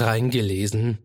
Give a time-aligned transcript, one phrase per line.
[0.00, 0.98] reingelesen.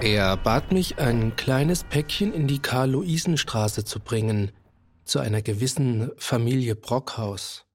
[0.00, 4.50] Er bat mich, ein kleines Päckchen in die Karl-Luisen-Straße zu bringen,
[5.04, 7.69] zu einer gewissen Familie Brockhaus.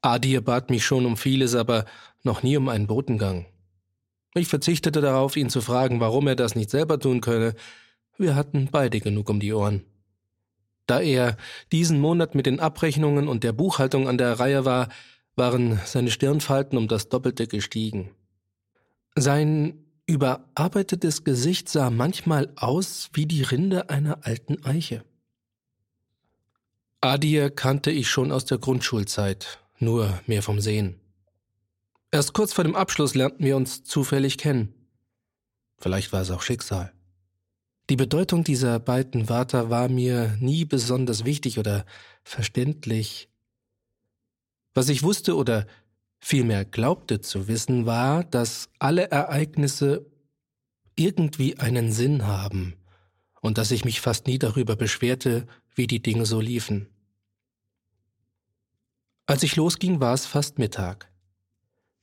[0.00, 1.84] Adir bat mich schon um vieles, aber
[2.22, 3.46] noch nie um einen Botengang.
[4.34, 7.54] Ich verzichtete darauf, ihn zu fragen, warum er das nicht selber tun könne.
[8.16, 9.84] Wir hatten beide genug um die Ohren.
[10.86, 11.36] Da er
[11.72, 14.88] diesen Monat mit den Abrechnungen und der Buchhaltung an der Reihe war,
[15.36, 18.10] waren seine Stirnfalten um das Doppelte gestiegen.
[19.14, 25.04] Sein Überarbeitetes Gesicht sah manchmal aus wie die Rinde einer alten Eiche.
[27.02, 31.00] Adir kannte ich schon aus der Grundschulzeit, nur mehr vom Sehen.
[32.10, 34.74] Erst kurz vor dem Abschluss lernten wir uns zufällig kennen.
[35.78, 36.92] Vielleicht war es auch Schicksal.
[37.90, 41.86] Die Bedeutung dieser beiden Wörter war mir nie besonders wichtig oder
[42.22, 43.28] verständlich.
[44.74, 45.66] Was ich wusste oder
[46.20, 50.06] vielmehr glaubte zu wissen, war, dass alle Ereignisse
[50.96, 52.74] irgendwie einen Sinn haben
[53.40, 56.88] und dass ich mich fast nie darüber beschwerte, wie die Dinge so liefen.
[59.28, 61.10] Als ich losging, war es fast Mittag.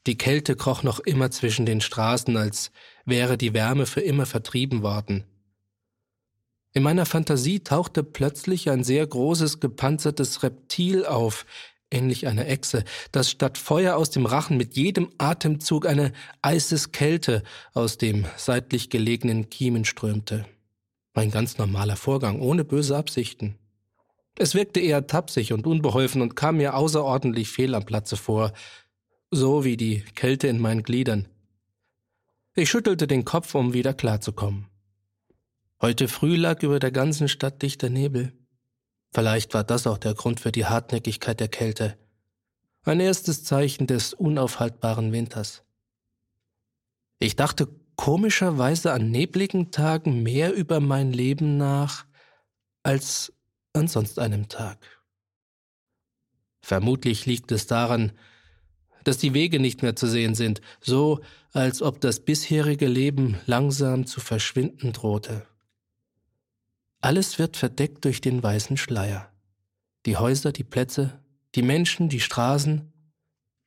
[0.06, 2.72] Die Kälte kroch noch immer zwischen den Straßen, als
[3.04, 5.24] wäre die Wärme für immer vertrieben worden.
[6.72, 11.48] In meiner Fantasie tauchte plötzlich ein sehr großes gepanzertes Reptil auf,
[11.90, 17.42] ähnlich einer Echse, das statt Feuer aus dem Rachen mit jedem Atemzug eine Eiseskälte
[17.74, 20.46] aus dem seitlich gelegenen Kiemen strömte.
[21.16, 23.58] Ein ganz normaler Vorgang, ohne böse Absichten.
[24.38, 28.52] Es wirkte eher tapsig und unbeholfen und kam mir außerordentlich fehl am Platze vor,
[29.32, 31.28] so wie die Kälte in meinen Gliedern.
[32.54, 34.68] Ich schüttelte den Kopf, um wieder klarzukommen.
[35.82, 38.34] Heute früh lag über der ganzen Stadt dichter Nebel.
[39.14, 41.98] Vielleicht war das auch der Grund für die Hartnäckigkeit der Kälte.
[42.84, 45.64] Ein erstes Zeichen des unaufhaltbaren Winters.
[47.20, 52.06] Ich dachte komischerweise an nebligen Tagen mehr über mein Leben nach
[52.84, 53.35] als
[53.76, 54.78] an sonst einem Tag.
[56.62, 58.12] Vermutlich liegt es daran,
[59.04, 61.22] dass die Wege nicht mehr zu sehen sind, so
[61.54, 65.46] als ob das bisherige Leben langsam zu verschwinden drohte.
[67.02, 69.32] Alles wird verdeckt durch den weißen Schleier.
[70.08, 71.20] Die Häuser, die Plätze,
[71.54, 72.92] die Menschen, die Straßen,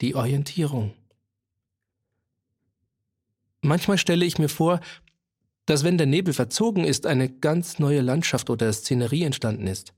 [0.01, 0.93] die Orientierung.
[3.61, 4.81] Manchmal stelle ich mir vor,
[5.67, 9.93] dass wenn der Nebel verzogen ist, eine ganz neue Landschaft oder Szenerie entstanden ist.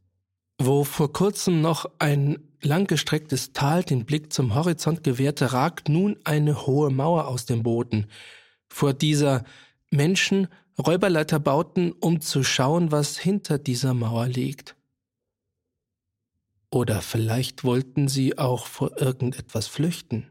[0.63, 6.67] Wo vor kurzem noch ein langgestrecktes Tal den Blick zum Horizont gewährte, ragt nun eine
[6.67, 8.09] hohe Mauer aus dem Boden.
[8.69, 9.45] Vor dieser
[9.91, 10.49] Menschen
[10.79, 14.77] Räuberleiter bauten, um zu schauen, was hinter dieser Mauer liegt.
[16.71, 20.31] Oder vielleicht wollten sie auch vor irgendetwas flüchten.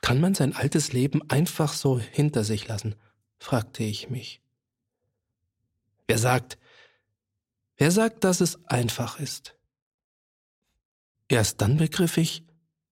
[0.00, 2.96] Kann man sein altes Leben einfach so hinter sich lassen?
[3.38, 4.40] fragte ich mich.
[6.08, 6.58] Wer sagt,
[7.80, 9.56] wer sagt, dass es einfach ist?
[11.28, 12.44] Erst dann begriff ich,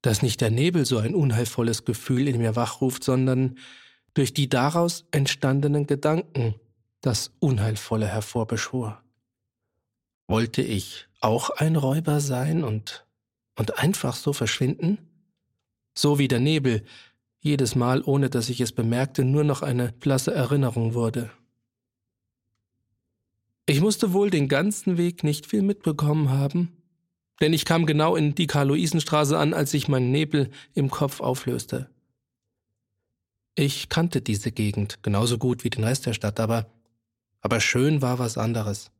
[0.03, 3.59] dass nicht der Nebel so ein unheilvolles Gefühl in mir wachruft, sondern
[4.15, 6.55] durch die daraus entstandenen Gedanken
[7.03, 9.03] das Unheilvolle hervorbeschwor.
[10.27, 13.07] Wollte ich auch ein Räuber sein und,
[13.57, 14.99] und einfach so verschwinden?
[15.95, 16.85] So wie der Nebel,
[17.41, 21.31] jedes Mal, ohne dass ich es bemerkte, nur noch eine blasse Erinnerung wurde.
[23.69, 26.73] Ich musste wohl den ganzen Weg nicht viel mitbekommen haben,
[27.43, 31.91] denn ich kam genau in die Karl-Luisen-Straße an, als sich mein Nebel im Kopf auflöste.
[33.55, 36.65] Ich kannte diese Gegend genauso gut wie den Rest der Stadt, aber,
[37.43, 38.91] aber schön war was anderes.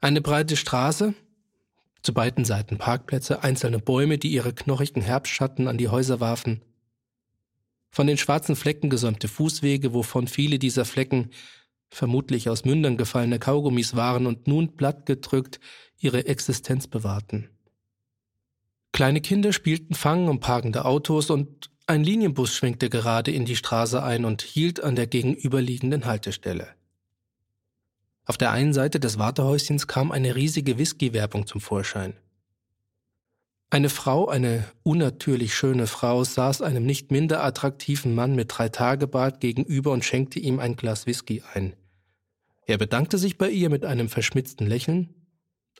[0.00, 1.12] Eine breite Straße,
[2.02, 6.62] zu beiden Seiten Parkplätze, einzelne Bäume, die ihre knochigen Herbstschatten an die Häuser warfen.
[7.90, 11.30] Von den schwarzen Flecken gesäumte Fußwege, wovon viele dieser Flecken
[11.90, 15.60] vermutlich aus Mündern gefallene Kaugummis waren und nun plattgedrückt
[15.98, 17.50] ihre Existenz bewahrten.
[18.92, 24.02] Kleine Kinder spielten Fangen um parkende Autos und ein Linienbus schwenkte gerade in die Straße
[24.02, 26.74] ein und hielt an der gegenüberliegenden Haltestelle.
[28.24, 32.16] Auf der einen Seite des Wartehäuschens kam eine riesige Whisky-Werbung zum Vorschein.
[33.68, 39.40] Eine Frau, eine unnatürlich schöne Frau, saß einem nicht minder attraktiven Mann mit drei Tagebart
[39.40, 41.74] gegenüber und schenkte ihm ein Glas Whisky ein.
[42.66, 45.14] Er bedankte sich bei ihr mit einem verschmitzten Lächeln.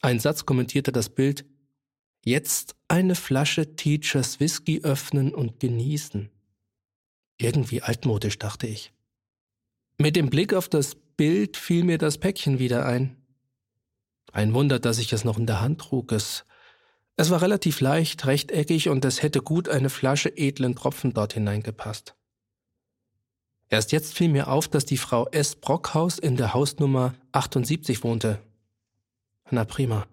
[0.03, 1.45] Ein Satz kommentierte das Bild
[2.25, 6.29] Jetzt eine Flasche Teachers Whisky öffnen und genießen.
[7.39, 8.93] Irgendwie altmodisch, dachte ich.
[9.99, 13.17] Mit dem Blick auf das Bild fiel mir das Päckchen wieder ein.
[14.33, 16.11] Ein Wunder, dass ich es noch in der Hand trug.
[16.11, 16.45] Es,
[17.17, 22.15] es war relativ leicht, rechteckig und es hätte gut eine Flasche edlen Tropfen dort hineingepasst.
[23.69, 25.57] Erst jetzt fiel mir auf, dass die Frau S.
[25.57, 28.39] Brockhaus in der Hausnummer 78 wohnte.
[29.51, 30.07] Na prima.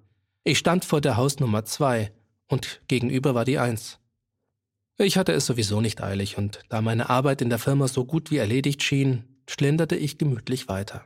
[0.43, 2.11] Ich stand vor der Hausnummer zwei
[2.47, 3.99] und gegenüber war die eins.
[4.97, 8.31] Ich hatte es sowieso nicht eilig und da meine Arbeit in der Firma so gut
[8.31, 11.05] wie erledigt schien, schlenderte ich gemütlich weiter.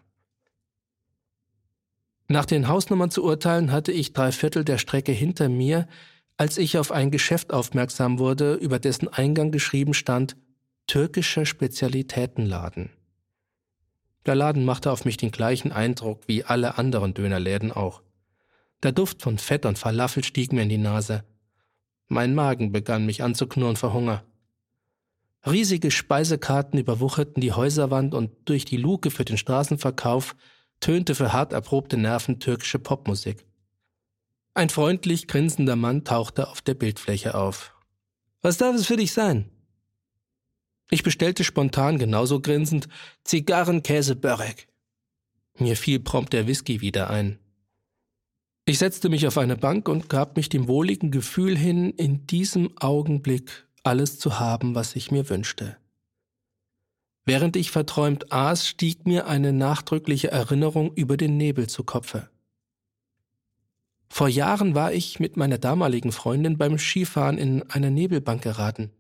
[2.27, 5.88] Nach den Hausnummern zu urteilen, hatte ich drei Viertel der Strecke hinter mir,
[6.35, 10.35] als ich auf ein Geschäft aufmerksam wurde, über dessen Eingang geschrieben stand
[10.88, 12.89] türkischer Spezialitätenladen.
[14.25, 18.01] Der Laden machte auf mich den gleichen Eindruck wie alle anderen Dönerläden auch.
[18.83, 21.24] Der Duft von Fett und Falafel stieg mir in die Nase.
[22.07, 24.24] Mein Magen begann mich anzuknurren vor Hunger.
[25.45, 30.35] Riesige Speisekarten überwucherten die Häuserwand und durch die Luke für den Straßenverkauf
[30.79, 33.45] tönte für hart erprobte Nerven türkische Popmusik.
[34.53, 37.75] Ein freundlich grinsender Mann tauchte auf der Bildfläche auf.
[38.41, 39.50] Was darf es für dich sein?
[40.89, 42.88] Ich bestellte spontan genauso grinsend
[43.24, 44.68] Zigarren, Käse, Börek.
[45.59, 47.39] Mir fiel prompt der Whisky wieder ein.
[48.65, 52.77] Ich setzte mich auf eine Bank und gab mich dem wohligen Gefühl hin, in diesem
[52.77, 55.77] Augenblick alles zu haben, was ich mir wünschte.
[57.27, 62.29] Während ich verträumt aß, stieg mir eine nachdrückliche Erinnerung über den Nebel zu Kopfe.
[64.07, 68.91] Vor Jahren war ich mit meiner damaligen Freundin beim Skifahren in eine Nebelbank geraten.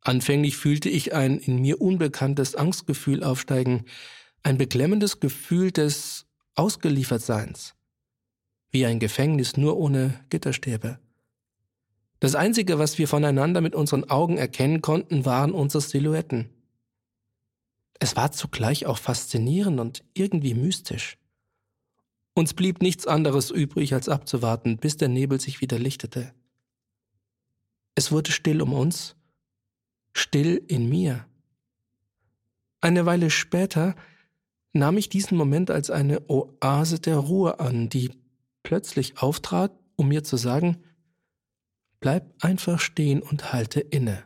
[0.00, 3.84] Anfänglich fühlte ich ein in mir unbekanntes Angstgefühl aufsteigen,
[4.42, 6.24] ein beklemmendes Gefühl des
[6.54, 7.74] Ausgeliefertseins
[8.70, 10.98] wie ein Gefängnis nur ohne Gitterstäbe.
[12.20, 16.53] Das Einzige, was wir voneinander mit unseren Augen erkennen konnten, waren unsere Silhouetten.
[18.00, 21.18] Es war zugleich auch faszinierend und irgendwie mystisch.
[22.34, 26.34] Uns blieb nichts anderes übrig, als abzuwarten, bis der Nebel sich wieder lichtete.
[27.94, 29.14] Es wurde still um uns,
[30.12, 31.26] still in mir.
[32.80, 33.94] Eine Weile später
[34.72, 38.10] nahm ich diesen Moment als eine Oase der Ruhe an, die
[38.64, 40.82] plötzlich auftrat, um mir zu sagen,
[42.00, 44.24] bleib einfach stehen und halte inne.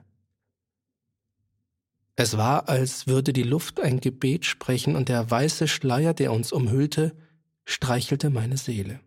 [2.20, 6.50] Es war, als würde die Luft ein Gebet sprechen und der weiße Schleier, der uns
[6.50, 7.15] umhüllte,
[7.65, 8.99] streichelte meine Seele.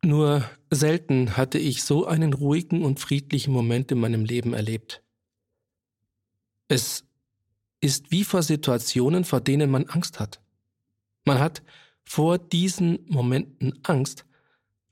[0.00, 5.02] Nur selten hatte ich so einen ruhigen und friedlichen Moment in meinem Leben erlebt.
[6.68, 7.04] Es
[7.80, 10.40] ist wie vor Situationen, vor denen man Angst hat.
[11.24, 11.64] Man hat
[12.04, 14.26] vor diesen Momenten Angst,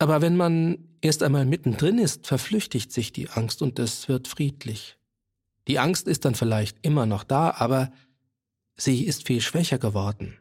[0.01, 4.97] aber wenn man erst einmal mittendrin ist, verflüchtigt sich die Angst und es wird friedlich.
[5.69, 7.91] Die Angst ist dann vielleicht immer noch da, aber
[8.77, 10.39] sie ist viel schwächer geworden.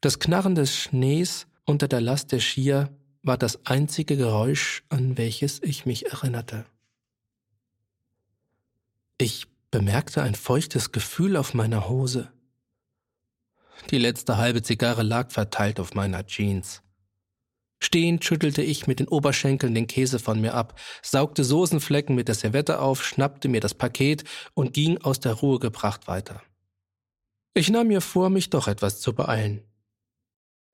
[0.00, 2.90] Das Knarren des Schnees unter der Last der Skier
[3.22, 6.64] war das einzige Geräusch, an welches ich mich erinnerte.
[9.18, 12.32] Ich bemerkte ein feuchtes Gefühl auf meiner Hose.
[13.90, 16.82] Die letzte halbe Zigarre lag verteilt auf meiner Jeans.
[17.80, 22.34] Stehend schüttelte ich mit den Oberschenkeln den Käse von mir ab, saugte Soßenflecken mit der
[22.34, 26.42] Servette auf, schnappte mir das Paket und ging aus der Ruhe gebracht weiter.
[27.54, 29.62] Ich nahm mir vor, mich doch etwas zu beeilen.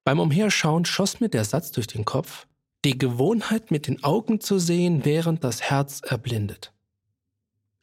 [0.05, 2.47] Beim Umherschauen schoss mir der Satz durch den Kopf,
[2.85, 6.73] die Gewohnheit mit den Augen zu sehen, während das Herz erblindet.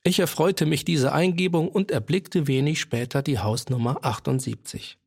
[0.04, 4.98] Ich erfreute mich dieser Eingebung und erblickte wenig später die Hausnummer 78.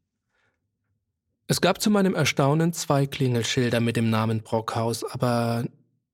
[1.47, 5.67] Es gab zu meinem Erstaunen zwei Klingelschilder mit dem Namen Brockhaus, aber,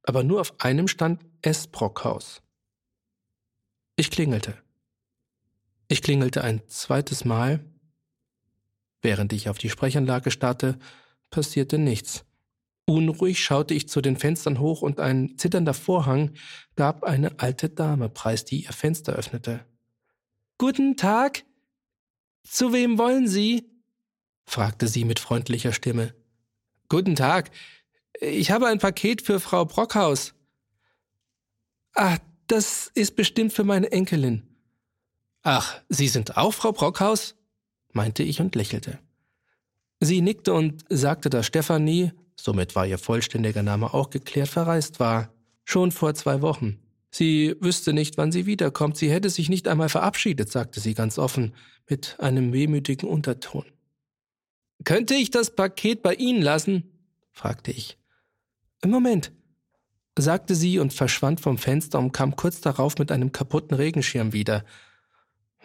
[0.03, 1.69] aber nur auf einem stand S.
[1.69, 2.43] Brockhaus.
[3.95, 4.57] Ich klingelte.
[5.87, 7.65] Ich klingelte ein zweites Mal.
[9.03, 10.79] Während ich auf die Sprechanlage starrte,
[11.31, 12.25] passierte nichts.
[12.85, 16.33] Unruhig schaute ich zu den Fenstern hoch und ein zitternder Vorhang
[16.75, 19.65] gab eine alte Dame preis, die ihr Fenster öffnete.
[20.59, 21.45] Guten Tag.
[22.43, 23.71] Zu wem wollen Sie?
[24.51, 26.13] Fragte sie mit freundlicher Stimme.
[26.89, 27.51] Guten Tag.
[28.21, 30.35] Ich habe ein Paket für Frau Brockhaus.
[31.95, 34.43] Ah, das ist bestimmt für meine Enkelin.
[35.43, 37.37] Ach, Sie sind auch Frau Brockhaus?
[37.93, 38.99] meinte ich und lächelte.
[40.01, 45.33] Sie nickte und sagte, dass Stefanie, somit war ihr vollständiger Name auch geklärt, verreist war.
[45.65, 46.81] Schon vor zwei Wochen.
[47.11, 48.97] Sie wüsste nicht, wann sie wiederkommt.
[48.97, 51.55] Sie hätte sich nicht einmal verabschiedet, sagte sie ganz offen,
[51.89, 53.65] mit einem wehmütigen Unterton.
[54.85, 56.91] Könnte ich das Paket bei Ihnen lassen?
[57.33, 57.99] fragte ich.
[58.85, 59.33] Moment,
[60.17, 64.65] sagte sie und verschwand vom Fenster und kam kurz darauf mit einem kaputten Regenschirm wieder.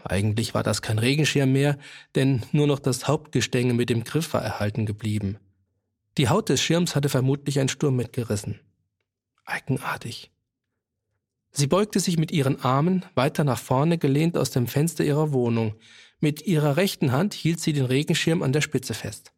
[0.04, 1.78] Eigentlich war das kein Regenschirm mehr,
[2.14, 5.38] denn nur noch das Hauptgestänge mit dem Griff war erhalten geblieben.
[6.18, 8.60] Die Haut des Schirms hatte vermutlich ein Sturm mitgerissen.
[9.46, 10.32] Eigenartig.
[11.52, 15.76] Sie beugte sich mit ihren Armen weiter nach vorne gelehnt aus dem Fenster ihrer Wohnung.
[16.20, 19.32] Mit ihrer rechten Hand hielt sie den Regenschirm an der Spitze fest.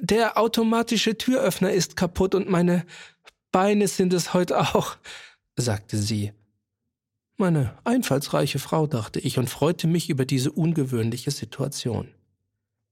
[0.00, 2.84] Der automatische Türöffner ist kaputt und meine
[3.52, 4.96] Beine sind es heute auch,
[5.56, 6.32] sagte sie.
[7.36, 12.08] Meine einfallsreiche Frau, dachte ich und freute mich über diese ungewöhnliche Situation.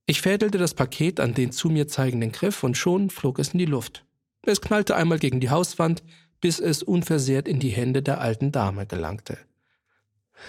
[0.07, 3.59] Ich fädelte das Paket an den zu mir zeigenden Griff und schon flog es in
[3.59, 4.05] die Luft.
[4.43, 6.03] Es knallte einmal gegen die Hauswand,
[6.41, 9.39] bis es unversehrt in die Hände der alten Dame gelangte.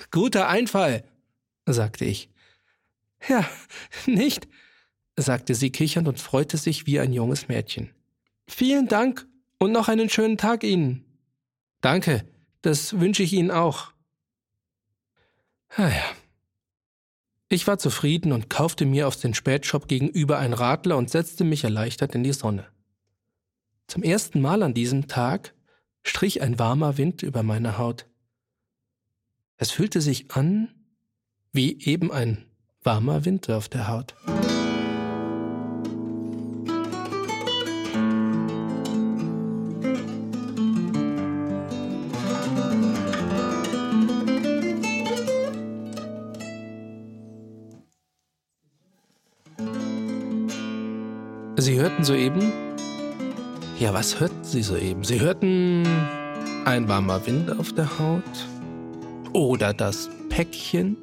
[0.10, 1.03] Guter Einfall,
[1.65, 2.29] sagte ich.
[3.27, 3.48] Ja,
[4.05, 4.48] nicht?
[5.15, 7.91] sagte sie kichernd und freute sich wie ein junges Mädchen.
[8.48, 9.27] Vielen Dank
[9.60, 11.05] und noch einen schönen Tag Ihnen.
[11.82, 12.27] Danke,
[12.62, 13.91] das wünsche ich Ihnen auch.
[15.77, 16.03] Naja.
[16.03, 16.15] Ah
[17.53, 21.63] ich war zufrieden und kaufte mir aus dem Spätshop gegenüber ein Radler und setzte mich
[21.63, 22.65] erleichtert in die Sonne.
[23.86, 25.53] Zum ersten Mal an diesem Tag
[26.01, 28.08] strich ein warmer Wind über meine Haut.
[29.58, 30.74] Es fühlte sich an
[31.53, 32.45] wie eben ein
[32.81, 34.15] warmer Wind auf der Haut.
[51.57, 52.51] Sie hörten soeben.
[53.79, 55.03] Ja, was hörten Sie soeben?
[55.03, 55.88] Sie hörten
[56.65, 58.24] ein warmer Wind auf der Haut
[59.33, 60.98] oder das Päckchen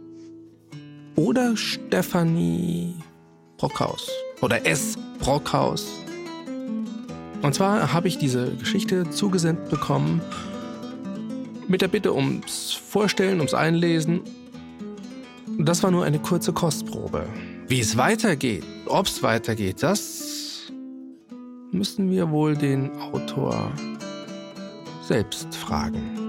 [1.21, 2.95] oder Stefanie
[3.59, 4.09] Brockhaus
[4.41, 4.97] oder S.
[5.19, 5.87] Brockhaus.
[7.43, 10.23] Und zwar habe ich diese Geschichte zugesendet bekommen
[11.69, 14.23] mit der Bitte ums Vorstellen, ums Einlesen.
[15.59, 17.27] Das war nur eine kurze Kostprobe.
[17.69, 20.73] Wie es weitergeht, ob es weitergeht, das
[21.71, 23.71] müssen wir wohl den Autor
[25.03, 26.20] selbst fragen.